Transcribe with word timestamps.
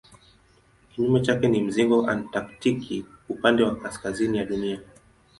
Kinyume 0.95 1.19
chake 1.21 1.47
ni 1.47 1.61
mzingo 1.63 2.07
antaktiki 2.07 3.05
upande 3.29 3.63
wa 3.63 3.75
kaskazini 3.75 4.37
ya 4.37 4.45
Dunia. 4.45 4.79